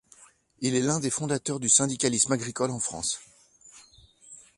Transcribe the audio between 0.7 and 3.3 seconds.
est l'un des fondateurs du syndicalisme agricole en France.